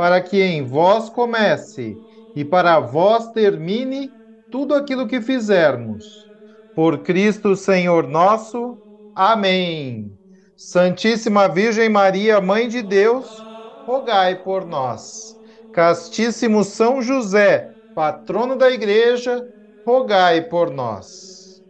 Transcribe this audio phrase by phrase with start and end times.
[0.00, 1.98] para que em vós comece
[2.34, 4.14] e para vós termine
[4.48, 6.30] tudo aquilo que fizermos.
[6.74, 8.78] Por Cristo Senhor nosso.
[9.14, 10.10] Amém.
[10.56, 13.46] Santíssima Virgem Maria, Mãe de Deus,
[13.86, 15.36] rogai por nós.
[15.70, 19.46] Castíssimo São José, patrono da Igreja,
[19.84, 21.62] rogai por nós.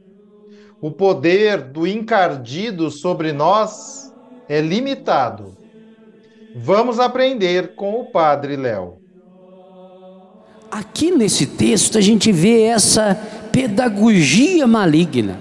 [0.81, 4.15] O poder do encardido sobre nós
[4.47, 5.60] é limitado
[6.55, 8.95] Vamos aprender com o Padre Léo.
[10.71, 13.19] Aqui nesse texto a gente vê essa
[13.53, 15.39] pedagogia maligna.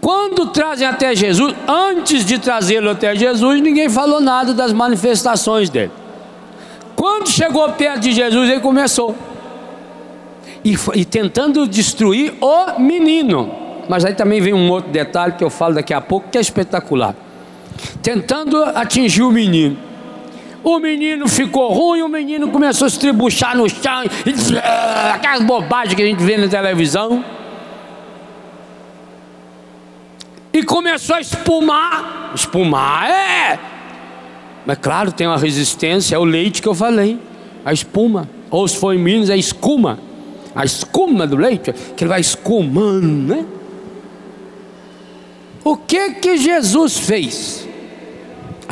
[0.00, 5.92] Quando trazem até Jesus, antes de trazê-lo até Jesus, ninguém falou nada das manifestações dele.
[6.96, 9.14] Quando chegou perto de Jesus, ele começou.
[10.64, 13.50] E, e tentando destruir o menino.
[13.88, 16.40] Mas aí também vem um outro detalhe que eu falo daqui a pouco, que é
[16.40, 17.14] espetacular.
[18.02, 19.89] Tentando atingir o menino.
[20.62, 24.02] O menino ficou ruim, o menino começou a se tribuchar no chão,
[25.14, 27.24] aquelas bobagens que a gente vê na televisão.
[30.52, 32.32] E começou a espumar.
[32.34, 33.58] Espumar é.
[34.66, 37.18] Mas claro, tem uma resistência, é o leite que eu falei.
[37.64, 38.28] A espuma.
[38.50, 39.98] Ou se for em Minas, é escuma.
[40.54, 43.46] A escuma do leite, que ele vai escumando, né?
[45.64, 47.68] O que que Jesus fez?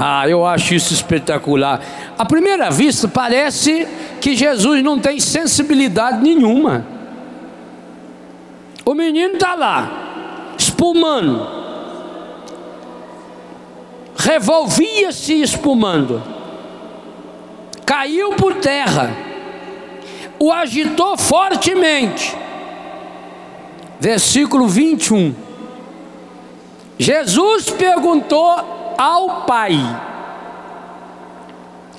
[0.01, 1.81] Ah, eu acho isso espetacular.
[2.17, 3.89] À primeira vista, parece
[4.21, 6.87] que Jesus não tem sensibilidade nenhuma.
[8.85, 11.47] O menino está lá, espumando,
[14.17, 16.23] revolvia-se espumando,
[17.85, 19.11] caiu por terra,
[20.39, 22.37] o agitou fortemente.
[23.99, 25.35] Versículo 21.
[26.97, 29.79] Jesus perguntou ao Pai.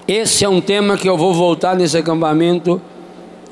[0.05, 2.81] Esse é um tema que eu vou voltar nesse acampamento,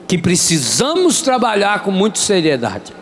[0.05, 2.93] que precisamos trabalhar com muita seriedade.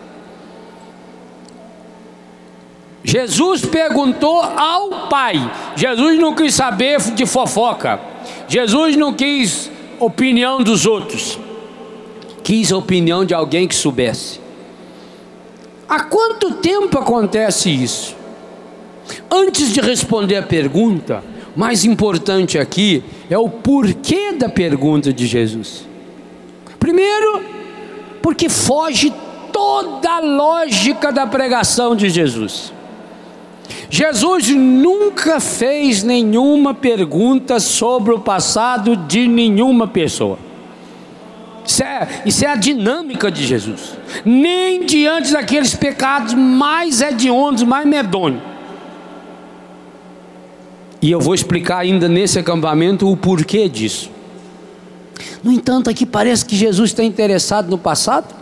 [3.04, 5.52] Jesus perguntou ao Pai.
[5.76, 8.00] Jesus não quis saber de fofoca.
[8.48, 11.40] Jesus não quis opinião dos outros.
[12.44, 14.40] Quis a opinião de alguém que soubesse.
[15.88, 18.15] Há quanto tempo acontece isso?
[19.30, 21.24] Antes de responder a pergunta,
[21.56, 25.88] mais importante aqui é o porquê da pergunta de Jesus.
[26.80, 27.42] Primeiro,
[28.22, 29.14] porque foge
[29.54, 32.74] toda a lógica da pregação de Jesus.
[33.90, 40.38] Jesus nunca fez nenhuma pergunta sobre o passado de nenhuma pessoa.
[41.66, 43.98] Isso é, isso é a dinâmica de Jesus.
[44.24, 48.55] Nem diante daqueles pecados mais hediondos, mais medonhos
[51.06, 54.10] e eu vou explicar ainda nesse acampamento o porquê disso.
[55.44, 58.34] No entanto, aqui parece que Jesus está interessado no passado.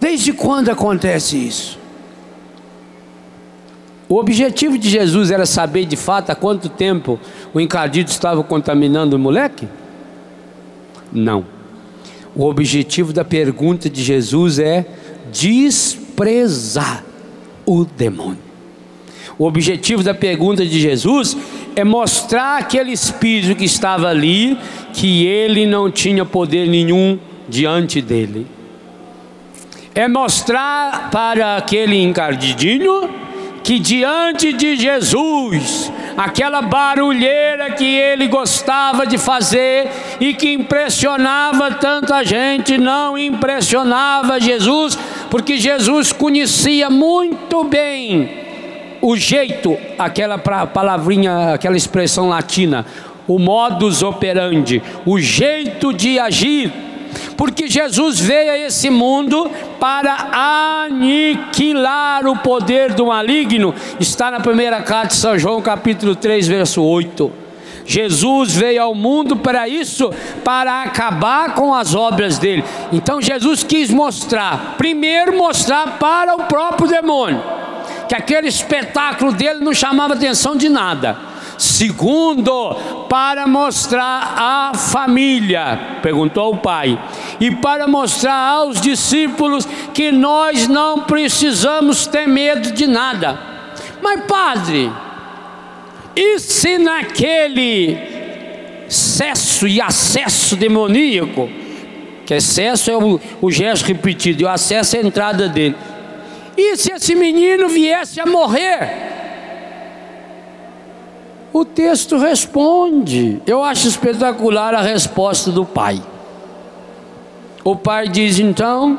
[0.00, 1.78] Desde quando acontece isso?
[4.08, 7.20] O objetivo de Jesus era saber de fato há quanto tempo
[7.54, 9.68] o encardido estava contaminando o moleque?
[11.12, 11.46] Não.
[12.34, 14.86] O objetivo da pergunta de Jesus é
[15.30, 17.04] desprezar
[17.64, 18.51] o demônio.
[19.38, 21.36] O objetivo da pergunta de Jesus
[21.74, 24.58] é mostrar aquele espírito que estava ali
[24.92, 27.18] que ele não tinha poder nenhum
[27.48, 28.46] diante dele.
[29.94, 33.10] É mostrar para aquele encardidinho
[33.62, 39.88] que diante de Jesus, aquela barulheira que ele gostava de fazer
[40.20, 44.98] e que impressionava tanta gente, não impressionava Jesus,
[45.30, 48.41] porque Jesus conhecia muito bem
[49.02, 52.86] o jeito, aquela palavrinha, aquela expressão latina,
[53.26, 56.72] o modus operandi, o jeito de agir.
[57.36, 63.74] Porque Jesus veio a esse mundo para aniquilar o poder do maligno.
[64.00, 67.32] Está na primeira carta de São João, capítulo 3, verso 8.
[67.84, 70.10] Jesus veio ao mundo para isso,
[70.44, 72.64] para acabar com as obras dele.
[72.92, 77.42] Então Jesus quis mostrar, primeiro mostrar para o próprio demônio,
[78.12, 81.16] que aquele espetáculo dele não chamava atenção de nada.
[81.56, 82.74] Segundo,
[83.08, 87.02] para mostrar à família, perguntou o pai,
[87.40, 93.40] e para mostrar aos discípulos que nós não precisamos ter medo de nada.
[94.02, 94.92] Mas, padre,
[96.14, 97.96] e se naquele
[98.86, 101.48] excesso e acesso demoníaco,
[102.26, 105.76] que excesso é o, o gesto repetido, e o acesso é a entrada dele.
[106.64, 108.88] E se esse menino viesse a morrer?
[111.52, 113.42] O texto responde.
[113.44, 116.00] Eu acho espetacular a resposta do pai.
[117.64, 118.96] O pai diz então: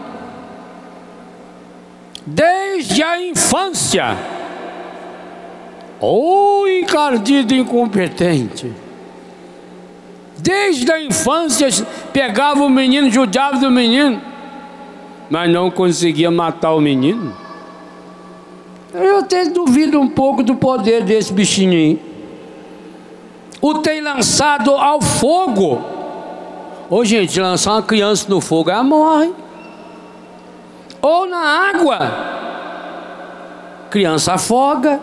[2.25, 4.17] desde a infância,
[6.01, 8.71] o oh, encardido incompetente,
[10.37, 11.69] desde a infância
[12.11, 14.21] pegava o menino, judiava do menino,
[15.29, 17.42] mas não conseguia matar o menino.
[18.93, 21.99] Eu até duvido um pouco do poder desse bichinho
[23.63, 25.81] o tem lançado ao fogo.
[26.89, 29.31] Ô gente, lançar uma criança no fogo, ela morre.
[31.01, 31.99] Ou na água,
[33.89, 34.99] criança afoga.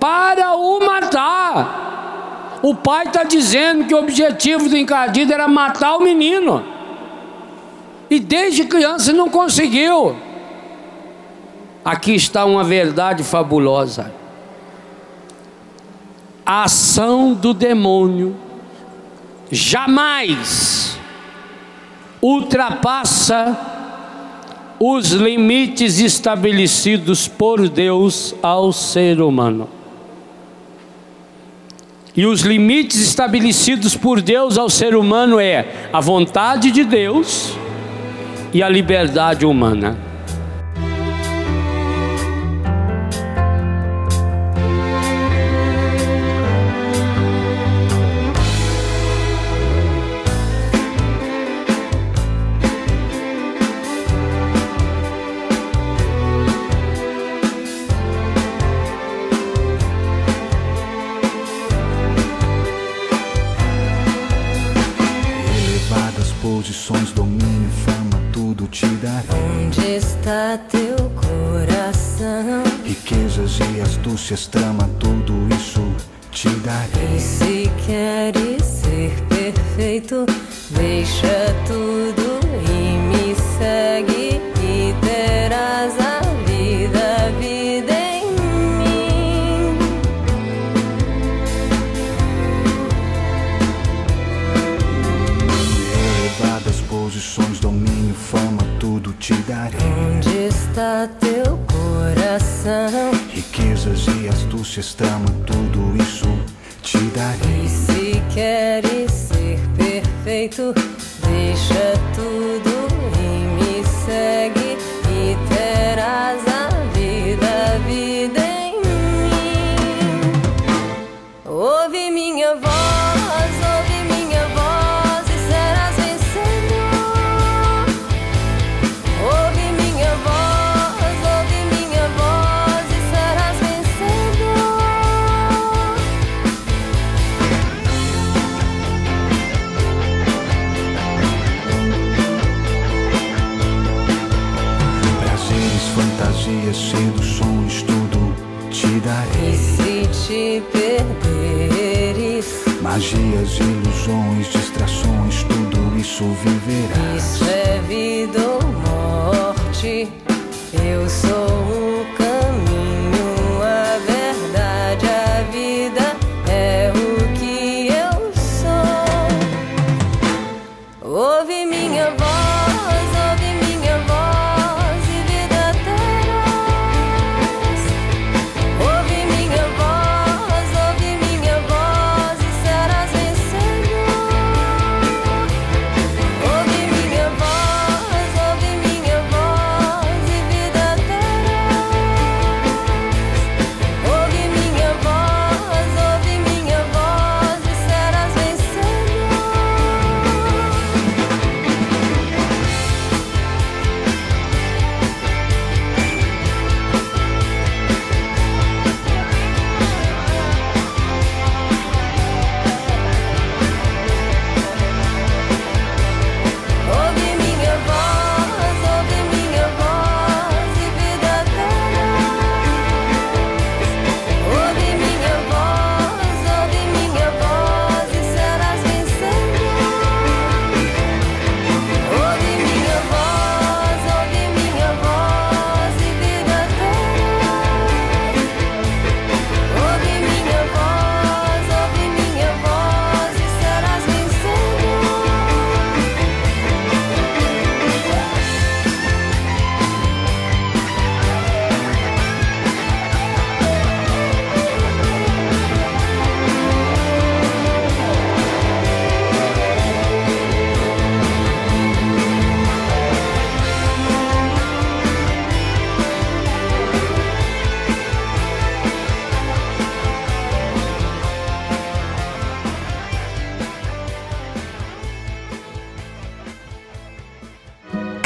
[0.00, 2.58] Para o matar.
[2.62, 6.64] O pai está dizendo que o objetivo do encardido era matar o menino.
[8.10, 10.16] E desde criança não conseguiu.
[11.86, 14.12] Aqui está uma verdade fabulosa
[16.46, 18.36] a ação do demônio
[19.50, 20.96] jamais
[22.22, 23.58] ultrapassa
[24.78, 29.68] os limites estabelecidos por Deus ao ser humano.
[32.14, 37.54] E os limites estabelecidos por Deus ao ser humano é a vontade de Deus
[38.54, 40.05] e a liberdade humana.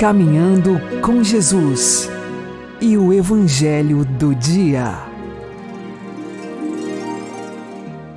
[0.00, 2.08] Caminhando com Jesus
[2.80, 4.94] e o Evangelho do Dia.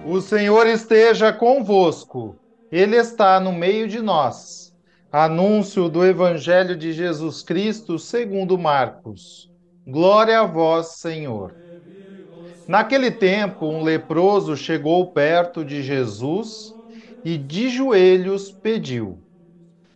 [0.06, 2.38] O Senhor esteja convosco,
[2.72, 4.74] Ele está no meio de nós.
[5.12, 9.52] Anúncio do Evangelho de Jesus Cristo segundo Marcos.
[9.86, 11.54] Glória a vós, Senhor.
[12.66, 16.74] Naquele tempo, um leproso chegou perto de Jesus
[17.25, 19.23] e de joelhos pediu: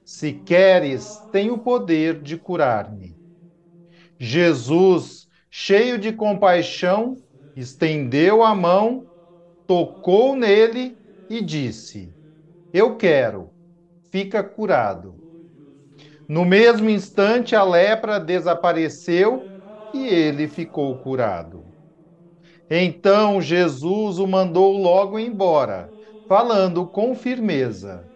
[0.08, 3.20] Se queres, tem o poder de curar-me.
[4.20, 7.22] Jesus, cheio de compaixão,
[7.56, 9.08] estendeu a mão,
[9.68, 11.00] tocou nele
[11.30, 12.16] e disse:
[12.74, 13.54] Eu quero,
[14.12, 15.22] fica curado.
[16.28, 19.52] No mesmo instante, a lepra desapareceu
[19.94, 21.74] e ele ficou curado.
[22.70, 25.94] Então Jesus o mandou logo embora
[26.28, 28.07] falando com firmeza: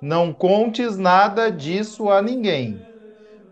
[0.00, 2.84] Não contes nada disso a ninguém.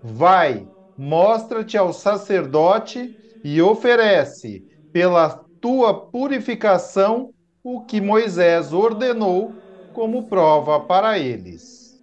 [0.03, 9.61] Vai, mostra-te ao sacerdote e oferece, pela tua purificação, o que Moisés ordenou
[9.93, 12.01] como prova para eles.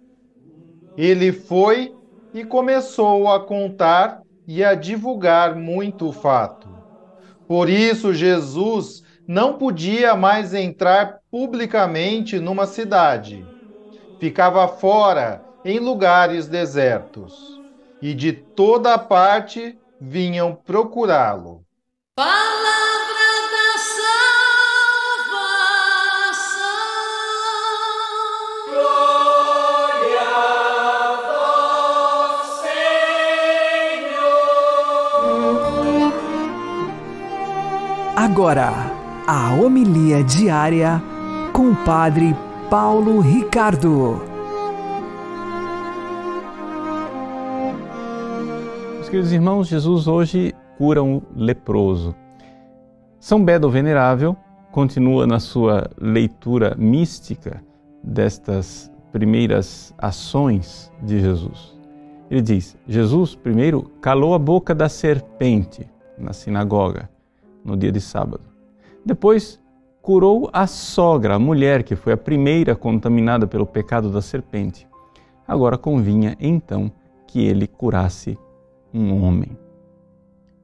[0.96, 1.96] Ele foi
[2.32, 6.76] e começou a contar e a divulgar muito o fato.
[7.46, 13.48] Por isso, Jesus não podia mais entrar publicamente numa cidade.
[14.18, 17.60] Ficava fora, em lugares desertos.
[18.00, 21.62] E de toda parte vinham procurá-lo.
[22.14, 24.04] Palavra da salvação.
[28.70, 30.48] Glória a
[32.36, 34.44] vós, Senhor.
[38.16, 38.70] Agora,
[39.26, 41.02] a homilia diária
[41.52, 42.36] com o Padre
[42.76, 44.20] Paulo Ricardo.
[48.94, 52.16] Meus queridos irmãos, Jesus hoje cura um leproso.
[53.20, 54.36] São Bedo Venerável
[54.72, 57.62] continua na sua leitura mística
[58.02, 61.78] destas primeiras ações de Jesus.
[62.28, 65.88] Ele diz: Jesus, primeiro, calou a boca da serpente
[66.18, 67.08] na sinagoga
[67.64, 68.42] no dia de sábado.
[69.06, 69.62] Depois,
[70.04, 74.86] curou a sogra, a mulher que foi a primeira contaminada pelo pecado da serpente.
[75.48, 76.92] Agora convinha então
[77.26, 78.38] que ele curasse
[78.92, 79.56] um homem.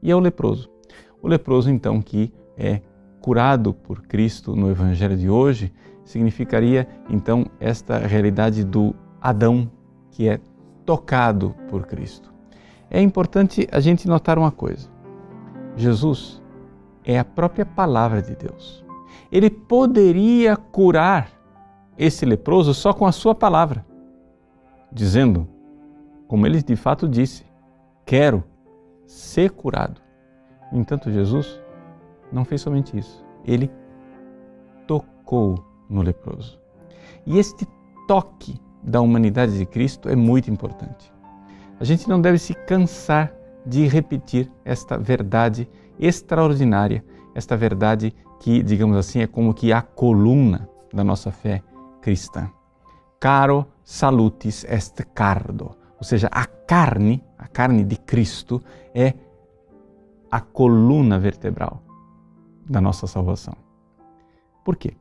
[0.03, 0.71] E é o leproso.
[1.23, 2.83] O leproso, então, que é
[3.23, 5.73] curado por Cristo no Evangelho de hoje,
[6.05, 9.71] significaria então esta realidade do Adão
[10.11, 10.39] que é
[10.85, 12.31] tocado por Cristo.
[12.91, 14.91] É importante a gente notar uma coisa:
[15.77, 16.43] Jesus
[17.03, 18.80] é a própria palavra de Deus.
[19.31, 21.31] Ele poderia curar
[21.97, 23.85] esse leproso só com a sua palavra,
[24.91, 25.47] dizendo,
[26.27, 27.45] como ele de fato disse,
[28.07, 28.43] quero
[29.07, 30.01] ser curado.
[30.73, 31.61] No entanto, Jesus
[32.33, 33.25] não fez somente isso.
[33.45, 33.71] Ele
[34.87, 36.59] tocou no leproso.
[37.27, 37.67] E este
[38.07, 41.13] toque da humanidade de Cristo é muito importante.
[41.79, 43.33] A gente não deve se cansar
[43.65, 45.69] de repetir esta verdade
[45.99, 51.63] extraordinária, esta verdade que, digamos assim, é como que a coluna da nossa fé
[52.01, 52.51] cristã.
[53.19, 58.63] Caro salutis est cardo, ou seja, a carne, a carne de Cristo
[58.95, 59.15] é
[60.31, 61.83] a coluna vertebral
[62.69, 63.55] da nossa salvação.
[64.65, 64.95] Por quê?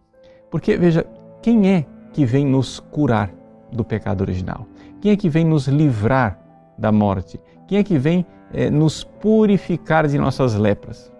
[0.49, 1.05] Porque, veja,
[1.41, 3.31] quem é que vem nos curar
[3.71, 4.65] do pecado original?
[4.99, 6.39] Quem é que vem nos livrar
[6.77, 7.39] da morte?
[7.67, 11.11] Quem é que vem é, nos purificar de nossas lepras?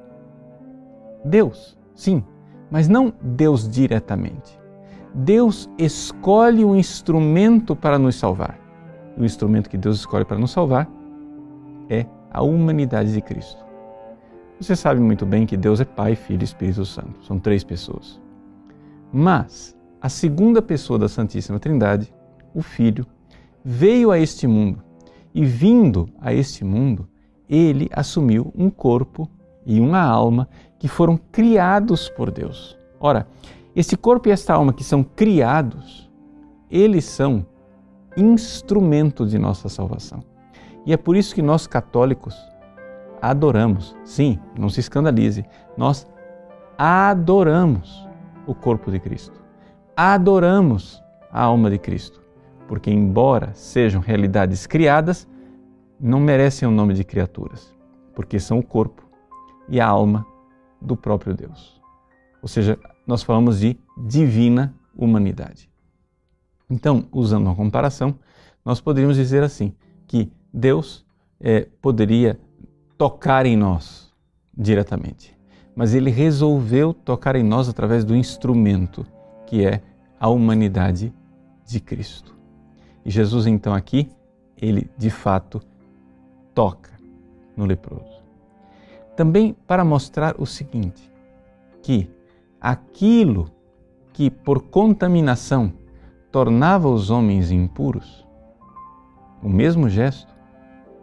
[1.24, 2.24] Deus, sim,
[2.72, 4.60] mas não Deus diretamente.
[5.14, 8.60] Deus escolhe um instrumento para nos salvar.
[9.18, 10.90] O instrumento que Deus escolhe para nos salvar
[11.90, 13.66] é a humanidade de Cristo.
[14.60, 17.24] Você sabe muito bem que Deus é Pai, Filho e Espírito Santo.
[17.26, 18.22] São três pessoas.
[19.12, 22.14] Mas a segunda pessoa da Santíssima Trindade,
[22.54, 23.06] o Filho,
[23.64, 24.84] veio a este mundo
[25.34, 27.08] e, vindo a este mundo,
[27.50, 29.30] ele assumiu um corpo
[29.66, 30.48] e uma alma
[30.80, 32.78] que foram criados por Deus.
[33.00, 33.28] Ora,
[33.76, 36.10] este corpo e esta alma que são criados,
[36.72, 37.46] eles são
[38.18, 40.24] instrumento de nossa salvação.
[40.86, 42.36] E é por isso que nós católicos
[43.22, 43.96] adoramos.
[44.04, 45.46] Sim, não se escandalize.
[45.78, 46.08] Nós
[46.78, 48.08] adoramos
[48.48, 49.40] o corpo de Cristo.
[49.96, 52.22] Adoramos a alma de Cristo.
[52.68, 55.28] Porque, embora sejam realidades criadas,
[56.00, 57.76] não merecem o nome de criaturas,
[58.16, 59.04] porque são o corpo
[59.68, 60.26] e a alma
[60.82, 61.80] do próprio Deus.
[62.42, 65.70] Ou seja, nós falamos de divina humanidade.
[66.70, 68.16] Então, usando uma comparação,
[68.64, 69.74] nós poderíamos dizer assim:
[70.08, 71.06] que Deus
[71.40, 72.40] é, poderia
[72.98, 74.14] tocar em nós
[74.56, 75.38] diretamente,
[75.76, 79.06] mas Ele resolveu tocar em nós através do instrumento
[79.48, 79.82] que é
[80.20, 81.14] a humanidade
[81.66, 82.36] de Cristo.
[83.06, 84.10] E Jesus, então, aqui,
[84.58, 85.62] ele de fato
[86.54, 86.92] toca
[87.56, 88.19] no leproso.
[89.20, 91.12] Também para mostrar o seguinte:
[91.84, 92.10] que
[92.62, 93.52] aquilo
[94.14, 95.74] que por contaminação
[96.32, 98.26] tornava os homens impuros,
[99.44, 100.34] o mesmo gesto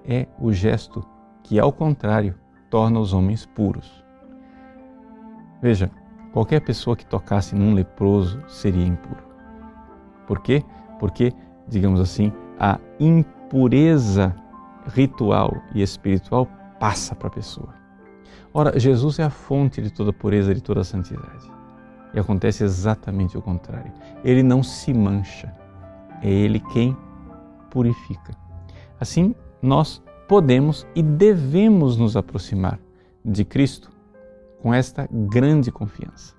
[0.03, 1.05] é o gesto
[1.43, 2.35] que, ao contrário,
[2.71, 4.03] torna os homens puros.
[5.61, 5.91] Veja,
[6.33, 9.25] qualquer pessoa que tocasse num leproso seria impuro.
[10.27, 10.65] Por quê?
[10.99, 11.35] Porque,
[11.69, 14.35] digamos assim, a impureza
[14.87, 16.49] ritual e espiritual
[16.81, 17.86] passa para a pessoa.
[18.59, 21.45] Ora, Jesus é a fonte de toda pureza, de toda santidade.
[22.15, 23.93] E acontece exatamente o contrário.
[24.25, 25.55] Ele não se mancha,
[26.23, 26.97] é Ele quem
[27.69, 28.35] purifica.
[28.99, 32.81] Assim, nós podemos e devemos nos aproximar
[33.23, 33.91] de Cristo
[34.63, 36.35] com esta grande confiança.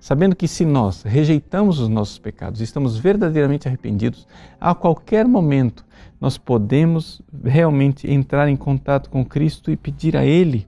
[0.00, 4.26] Sabendo que se nós rejeitamos os nossos pecados, estamos verdadeiramente arrependidos,
[4.58, 5.84] a qualquer momento
[6.18, 10.66] nós podemos realmente entrar em contato com Cristo e pedir a Ele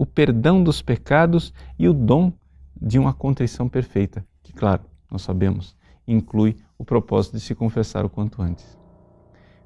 [0.00, 2.32] o perdão dos pecados e o dom
[2.80, 5.76] de uma contrição perfeita, que, claro, nós sabemos,
[6.08, 8.78] inclui o propósito de se confessar o quanto antes.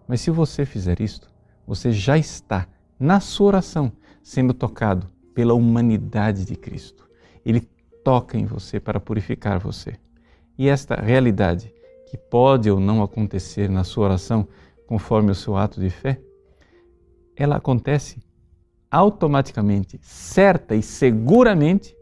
[0.08, 1.30] Mas se você fizer isto,
[1.64, 2.66] você já está,
[2.98, 3.92] na sua oração,
[4.24, 7.08] sendo tocado pela humanidade de Cristo.
[7.46, 7.60] Ele
[8.02, 9.94] toca em você para purificar você.
[10.58, 11.72] E esta realidade,
[12.10, 14.48] que pode ou não acontecer na sua oração
[14.84, 16.20] conforme o seu ato de fé,
[17.36, 18.20] ela acontece
[18.94, 21.96] automaticamente, certa e seguramente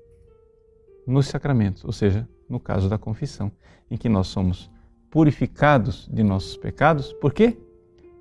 [1.07, 3.51] nos sacramentos, ou seja, no caso da confissão,
[3.91, 4.71] em que nós somos
[5.11, 7.11] purificados de nossos pecados.
[7.15, 7.57] Por quê?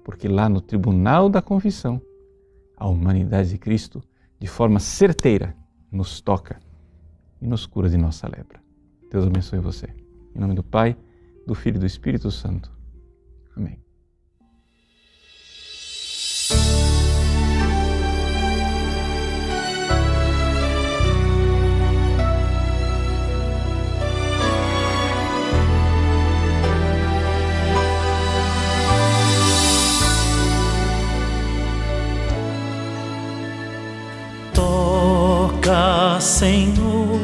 [0.06, 2.02] Porque lá no tribunal da confissão,
[2.78, 4.02] a humanidade de Cristo,
[4.40, 5.54] de forma certeira,
[5.92, 6.58] nos toca
[7.42, 8.64] e nos cura de nossa lepra.
[9.12, 9.94] Deus abençoe você.
[10.34, 10.96] Em nome do Pai,
[11.46, 12.72] do Filho e do Espírito Santo.
[13.56, 13.81] Amém.
[36.22, 37.20] Senhor,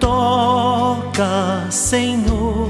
[0.00, 2.68] toca, Senhor,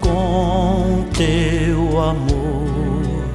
[0.00, 3.28] com teu amor,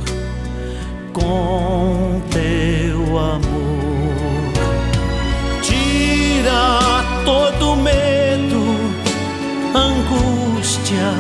[1.14, 4.52] com teu amor,
[5.62, 8.76] tira todo medo,
[9.74, 11.14] angústia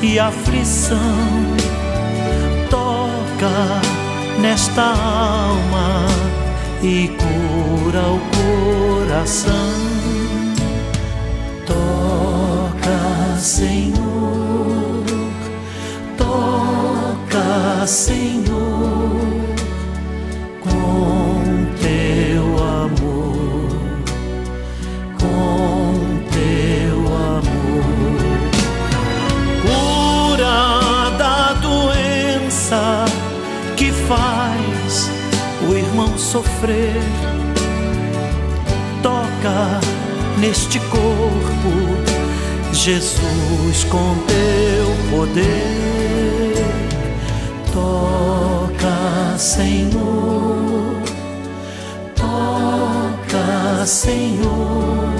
[0.00, 0.96] e aflição,
[2.70, 3.80] toca
[4.40, 6.31] nesta alma
[6.82, 9.52] e cura o coração.
[11.64, 15.04] Toca, Senhor,
[16.18, 18.71] toca, Senhor,
[36.32, 37.02] sofrer.
[39.02, 39.80] Toca
[40.38, 41.72] neste corpo,
[42.72, 46.64] Jesus, com teu poder.
[47.70, 51.02] Toca, Senhor,
[52.16, 55.12] toca, Senhor,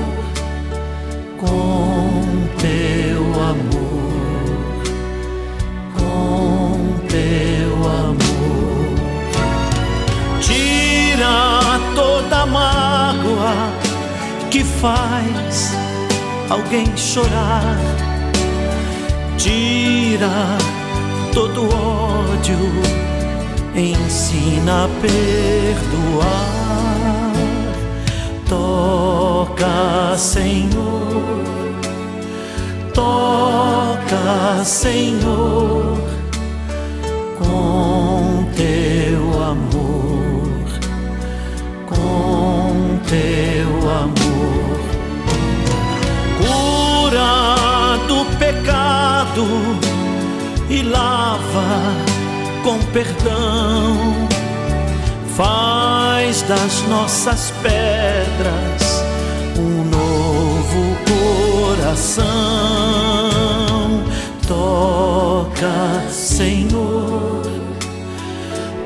[12.23, 13.73] toda mágoa
[14.51, 15.73] que faz
[16.49, 17.77] alguém chorar,
[19.37, 20.59] tira
[21.33, 22.59] todo ódio,
[23.75, 26.53] ensina a perdoar.
[28.49, 31.43] Toca, Senhor,
[32.93, 35.99] toca, Senhor,
[37.39, 39.72] com teu amor,
[43.13, 44.81] teu amor.
[46.39, 49.47] Cura do pecado
[50.71, 51.93] e lava
[52.65, 54.29] com perdão.
[55.37, 59.05] Faz das nossas pedras
[59.59, 60.97] um novo
[61.77, 62.23] coração.
[64.49, 67.43] Toca, Senhor,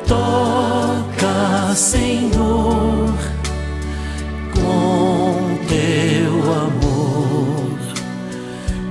[0.06, 3.14] toca, Senhor,
[5.68, 7.78] teu amor,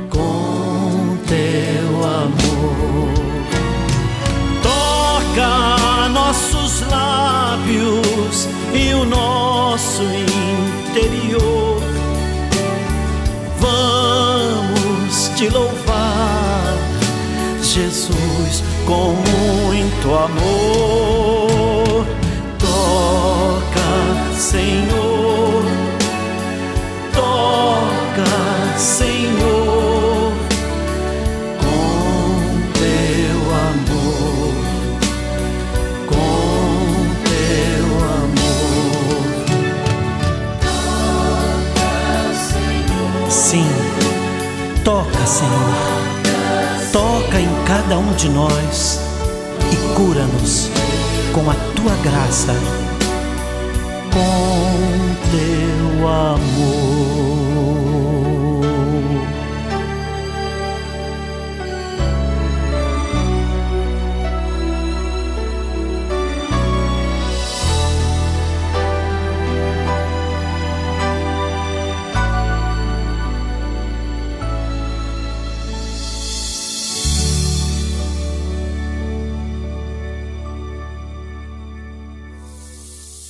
[0.10, 3.14] com teu amor.
[4.62, 11.82] Toca nossos lábios e o nosso interior.
[13.60, 16.78] Vamos te louvar,
[17.62, 22.06] Jesus, com muito amor.
[22.60, 23.90] Toca,
[24.38, 25.05] Senhor,
[45.26, 45.52] Senhor,
[46.94, 49.00] toca em cada um de nós
[49.72, 50.70] e cura-nos
[51.34, 52.54] com a tua graça,
[54.14, 56.85] com teu amor.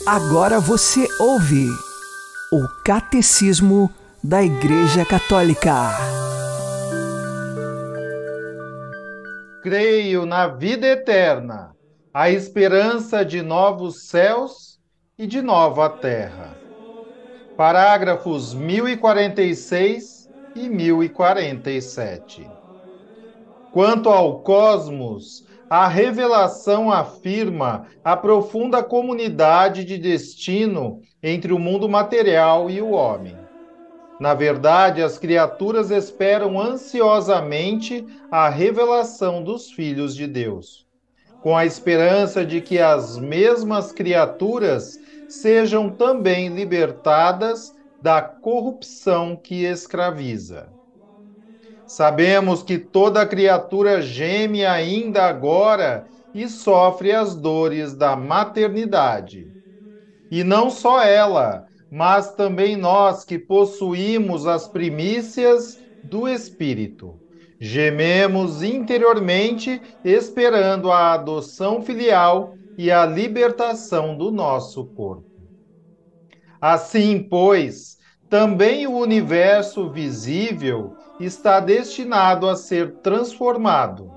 [0.07, 1.67] Agora você ouve
[2.53, 3.89] o Catecismo
[4.23, 5.73] da Igreja Católica.
[9.63, 11.75] Creio na vida eterna,
[12.13, 14.79] a esperança de novos céus
[15.17, 16.55] e de nova terra.
[17.57, 22.47] Parágrafos 1046 e 1047.
[23.73, 32.69] Quanto ao cosmos, a revelação afirma a profunda comunidade de destino entre o mundo material
[32.69, 33.49] e o homem.
[34.19, 40.87] Na verdade, as criaturas esperam ansiosamente a revelação dos filhos de Deus,
[41.41, 50.74] com a esperança de que as mesmas criaturas sejam também libertadas da corrupção que escraviza.
[51.85, 59.51] Sabemos que toda criatura geme ainda agora e sofre as dores da maternidade.
[60.29, 67.21] E não só ela, mas também nós que possuímos as primícias do Espírito.
[67.59, 75.25] Gememos interiormente, esperando a adoção filial e a libertação do nosso corpo.
[76.59, 77.97] Assim, pois,
[78.29, 84.11] também o universo visível está destinado a ser transformado,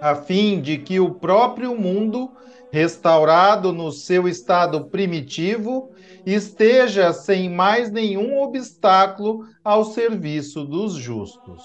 [0.00, 2.32] a fim de que o próprio mundo,
[2.72, 5.90] restaurado no seu estado primitivo,
[6.24, 11.62] esteja sem mais nenhum obstáculo ao serviço dos justos,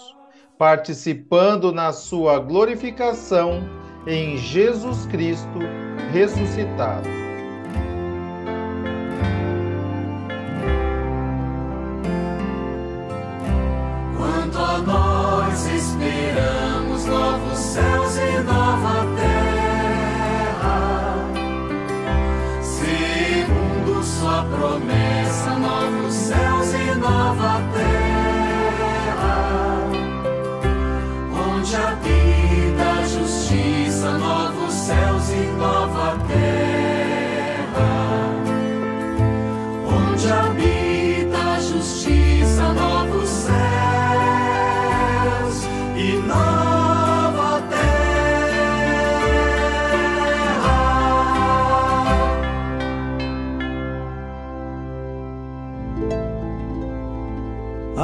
[0.57, 3.61] participando na sua glorificação
[4.07, 5.59] em Jesus Cristo
[6.11, 7.24] ressuscitado.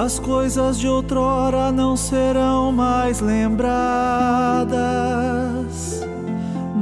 [0.02, 3.68] As coisas de outrora não serão mais lembradas,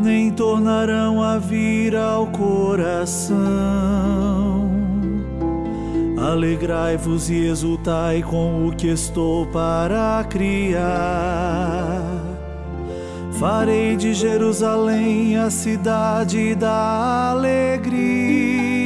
[0.02, 3.38] nem tornarão a vir ao coração.
[6.18, 12.02] Alegrai-vos e exultai com o que estou para criar.
[13.34, 18.80] Farei de Jerusalém a cidade da alegria.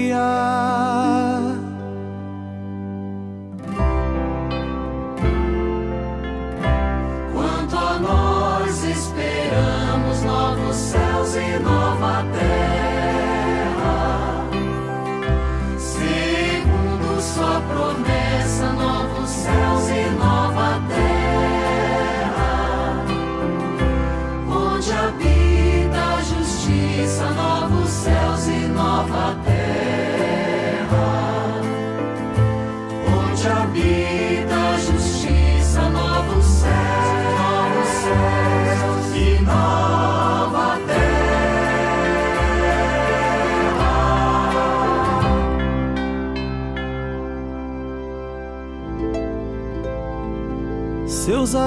[11.33, 12.92] Céus e nova terra,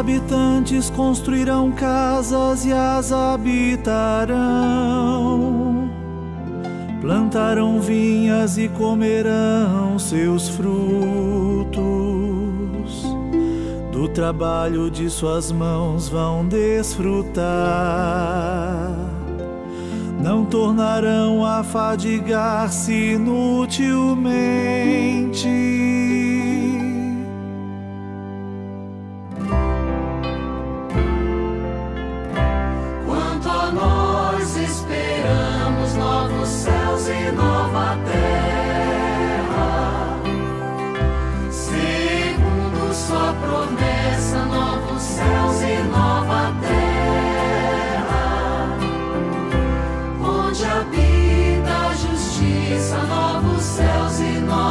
[0.07, 4.37] habitantes construirão casas e as habitarão.
[7.01, 11.75] Plantarão vinhas e comerão seus frutos.
[13.91, 17.43] Do trabalho de suas mãos vão desfrutar.
[20.23, 25.86] Não tornarão a fadigar-se inutilmente.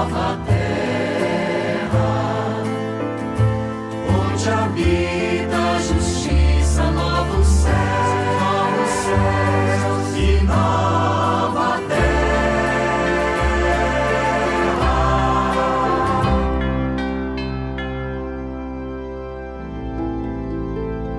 [0.06, 2.10] Nova terra.
[4.08, 7.74] Onde habita justiça, novos céus,
[8.40, 11.80] novos céus e nova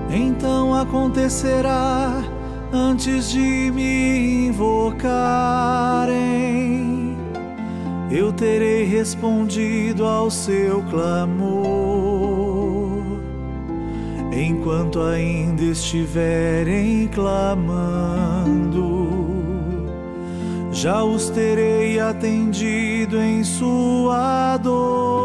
[0.09, 2.23] Então acontecerá
[2.71, 5.27] antes de me invocarem,
[8.09, 11.67] eu terei respondido ao seu clamor.
[14.31, 17.67] Enquanto ainda estiverem clamando,
[20.71, 25.16] já os terei atendido em sua dor.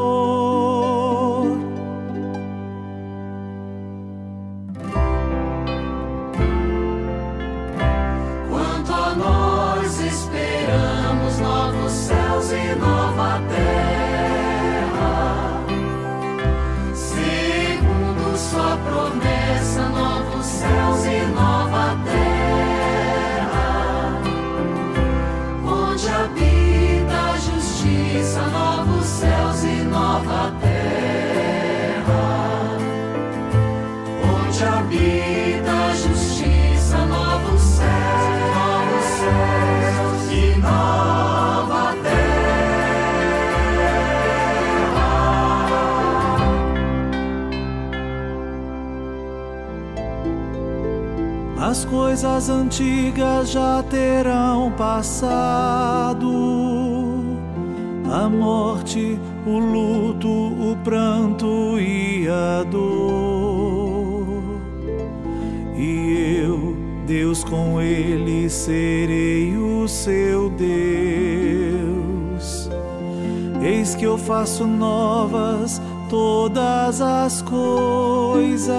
[51.93, 56.27] Coisas antigas já terão passado.
[58.11, 64.27] A morte, o luto, o pranto e a dor.
[65.77, 66.75] E eu,
[67.07, 70.71] Deus com ele, serei o seu Deus.
[73.63, 75.79] Eis que eu faço novas
[76.09, 78.73] todas as coisas.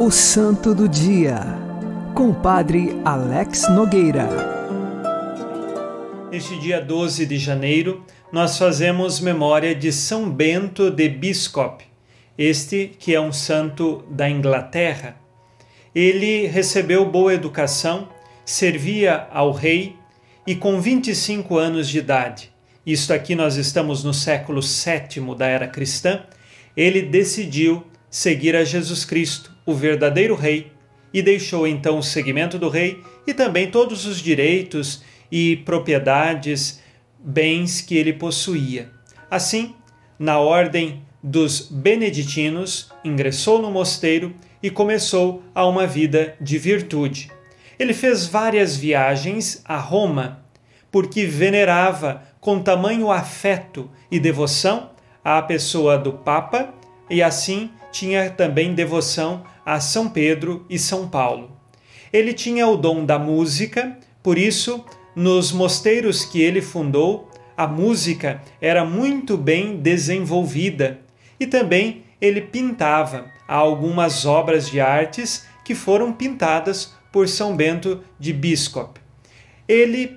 [0.00, 1.40] O Santo do Dia,
[2.14, 4.28] com o Padre Alex Nogueira.
[6.30, 11.84] Neste dia 12 de janeiro, nós fazemos memória de São Bento de Biscop,
[12.38, 15.16] este que é um santo da Inglaterra.
[15.92, 18.08] Ele recebeu boa educação,
[18.44, 19.96] servia ao rei
[20.46, 22.52] e com 25 anos de idade,
[22.86, 26.22] isto aqui nós estamos no século VII da era cristã,
[26.76, 30.72] ele decidiu seguir a Jesus Cristo, o verdadeiro rei,
[31.12, 36.82] e deixou então o seguimento do rei e também todos os direitos e propriedades,
[37.18, 38.90] bens que ele possuía.
[39.30, 39.74] Assim,
[40.18, 47.30] na ordem dos beneditinos, ingressou no mosteiro e começou a uma vida de virtude.
[47.78, 50.42] Ele fez várias viagens a Roma,
[50.90, 56.72] porque venerava com tamanho afeto e devoção a pessoa do Papa
[57.10, 61.56] e assim tinha também devoção a São Pedro e São Paulo.
[62.12, 68.40] Ele tinha o dom da música, por isso, nos mosteiros que ele fundou, a música
[68.60, 71.00] era muito bem desenvolvida
[71.40, 78.32] e também ele pintava algumas obras de artes que foram pintadas por São Bento de
[78.32, 79.00] Biscop.
[79.66, 80.16] Ele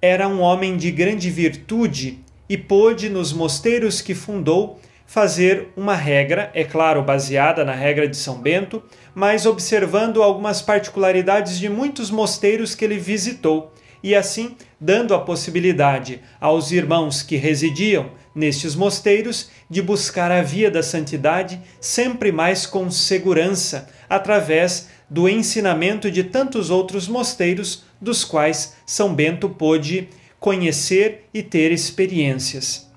[0.00, 4.80] era um homem de grande virtude e pôde, nos mosteiros que fundou,
[5.12, 8.82] fazer uma regra, é claro, baseada na regra de São Bento,
[9.14, 16.22] mas observando algumas particularidades de muitos mosteiros que ele visitou e assim dando a possibilidade
[16.40, 22.90] aos irmãos que residiam nestes mosteiros de buscar a via da santidade sempre mais com
[22.90, 30.08] segurança, através do ensinamento de tantos outros mosteiros dos quais São Bento pôde
[30.40, 32.90] conhecer e ter experiências.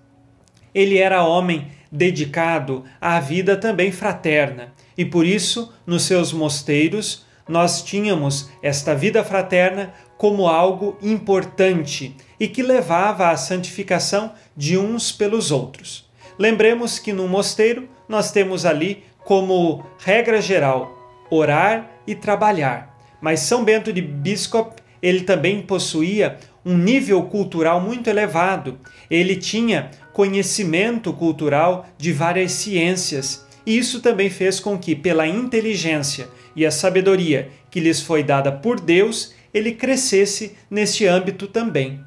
[0.74, 7.84] Ele era homem dedicado à vida também fraterna, e por isso, nos seus mosteiros, nós
[7.84, 15.52] tínhamos esta vida fraterna como algo importante e que levava à santificação de uns pelos
[15.52, 16.10] outros.
[16.38, 20.96] Lembremos que no mosteiro nós temos ali como regra geral
[21.30, 22.98] orar e trabalhar.
[23.22, 28.80] Mas São Bento de Biscop, ele também possuía um nível cultural muito elevado.
[29.10, 33.46] Ele tinha conhecimento cultural de várias ciências.
[33.66, 38.52] E isso também fez com que, pela inteligência e a sabedoria que lhes foi dada
[38.52, 42.02] por Deus, ele crescesse neste âmbito também.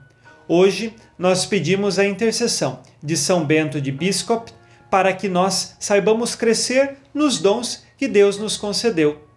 [0.48, 4.50] Hoje, nós pedimos a intercessão de São Bento de Biscop
[4.90, 9.27] para que nós saibamos crescer nos dons que Deus nos concedeu.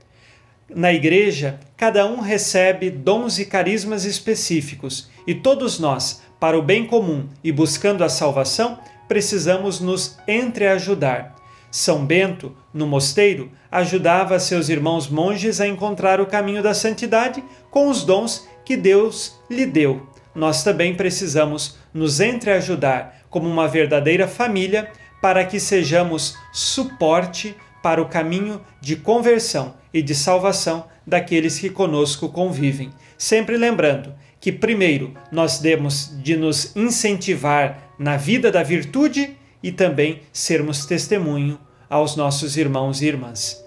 [0.73, 6.87] Na igreja, cada um recebe dons e carismas específicos, e todos nós, para o bem
[6.87, 11.35] comum e buscando a salvação, precisamos nos entreajudar.
[11.69, 17.89] São Bento, no mosteiro, ajudava seus irmãos monges a encontrar o caminho da santidade com
[17.89, 20.07] os dons que Deus lhe deu.
[20.33, 24.89] Nós também precisamos nos entreajudar como uma verdadeira família
[25.21, 32.29] para que sejamos suporte para o caminho de conversão e de salvação daqueles que conosco
[32.29, 32.91] convivem.
[33.17, 40.21] Sempre lembrando que, primeiro, nós temos de nos incentivar na vida da virtude e também
[40.33, 43.63] sermos testemunho aos nossos irmãos e irmãs.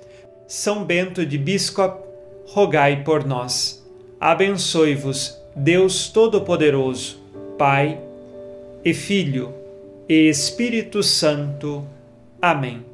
[0.48, 2.02] São Bento de Biscop,
[2.46, 3.84] rogai por nós.
[4.20, 7.20] Abençoe-vos, Deus Todo-Poderoso,
[7.58, 8.00] Pai
[8.84, 9.54] e Filho
[10.08, 11.86] e Espírito Santo.
[12.40, 12.93] Amém.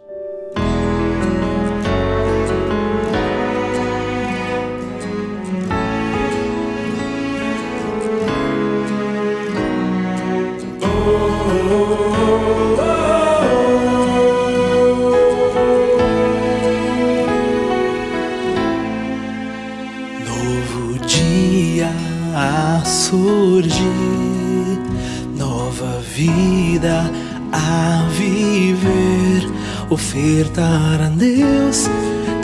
[29.91, 31.89] Ofertar a Deus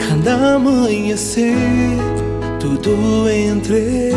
[0.06, 1.56] cada amanhecer,
[2.60, 4.14] tudo entregar.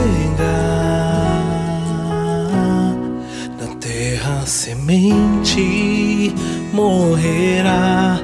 [3.58, 6.36] Na terra semente
[6.74, 8.20] morrerá,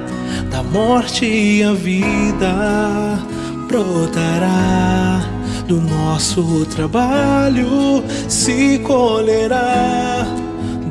[0.50, 3.18] da morte a vida
[3.66, 5.22] brotará
[5.66, 10.26] do nosso trabalho se colherá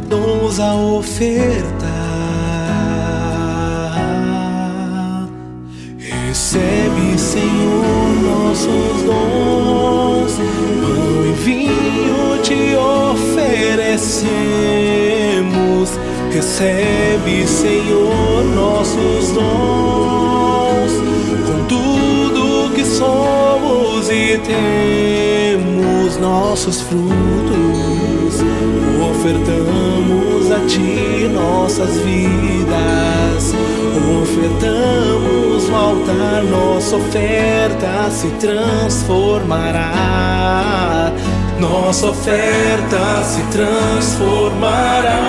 [0.09, 1.76] dons a ofertar.
[6.57, 7.83] Recebe, Senhor,
[8.23, 10.39] nossos dons,
[10.81, 14.17] pão e vinho te oferecemos.
[16.33, 20.93] Recebe, Senhor, nossos dons,
[21.45, 25.76] com tudo que somos e temos
[26.19, 28.41] nossos frutos.
[29.09, 33.53] Ofertamos a Ti nossas vidas,
[34.21, 41.11] ofertamos no altar, nossa oferta se transformará.
[41.59, 45.19] Nossa oferta se transformará.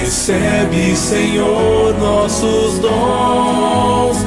[0.00, 4.18] Recebe, Senhor, nossos dons,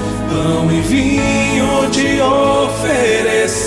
[0.45, 3.65] pão e vinho te oferecemos.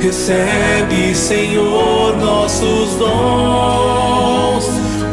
[0.00, 4.64] Recebe, Senhor, nossos dons,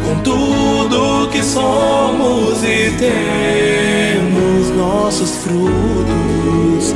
[0.06, 6.94] com tudo que somos e temos nossos frutos.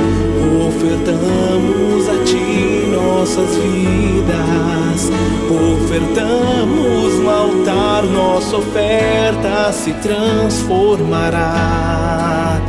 [0.66, 5.10] Ofertamos a Ti nossas vidas,
[5.50, 12.60] ofertamos no altar nossa oferta se transformará.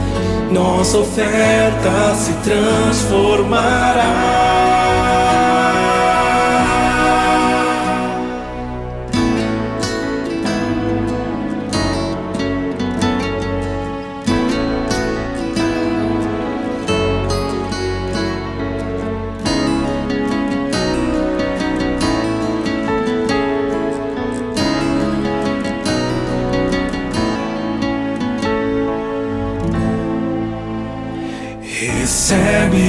[0.51, 5.26] Nossa oferta se transformará.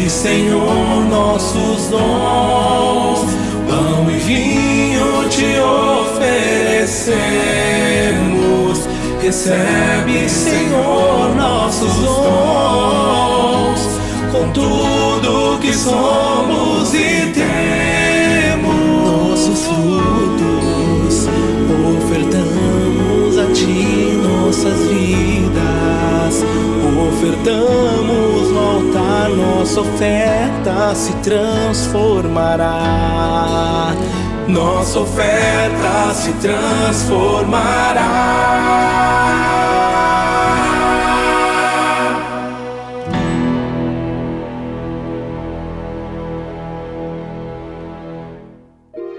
[0.09, 3.20] Senhor, nossos dons,
[3.68, 7.18] pão e vinho te oferecemos.
[9.22, 13.80] Recebe, Senhor, nossos dons,
[14.32, 18.68] com tudo que somos e temos.
[19.30, 21.28] Nossos frutos
[21.97, 26.45] ofertamos a Ti, nossas vidas,
[27.09, 28.28] ofertamos
[29.69, 33.93] nossa oferta se transformará.
[34.49, 38.09] Nossa oferta se transformará.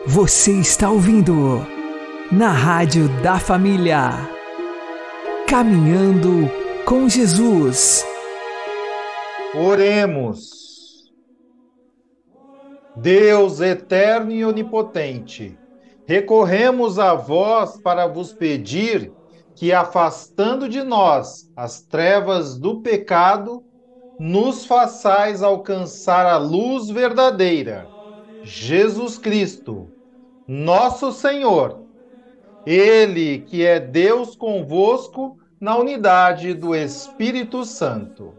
[0.08, 1.64] Você está ouvindo
[2.32, 4.28] na Rádio da Família.
[5.46, 6.50] Caminhando
[6.86, 8.09] com Jesus.
[9.52, 11.12] Oremos.
[12.96, 15.58] Deus eterno e onipotente,
[16.06, 19.12] recorremos a vós para vos pedir
[19.56, 23.64] que, afastando de nós as trevas do pecado,
[24.20, 27.92] nos façais alcançar a luz verdadeira,
[28.44, 29.92] Jesus Cristo,
[30.48, 31.88] nosso Senhor.
[32.66, 38.39] Ele que é Deus convosco na unidade do Espírito Santo.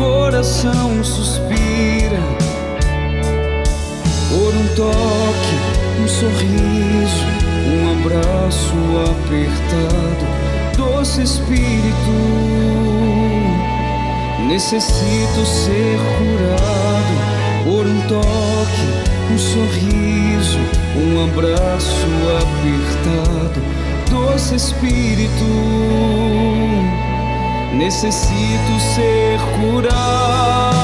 [0.00, 2.18] Coração suspira
[4.30, 5.56] por um toque,
[6.02, 7.26] um sorriso,
[7.68, 8.72] um abraço
[9.10, 10.24] apertado,
[10.78, 12.14] doce Espírito.
[14.48, 17.14] Necessito ser curado
[17.64, 18.86] por um toque,
[19.30, 20.60] um sorriso,
[20.96, 22.08] um abraço
[22.40, 23.60] apertado,
[24.08, 26.59] doce Espírito.
[27.72, 30.79] Necessito ser curado.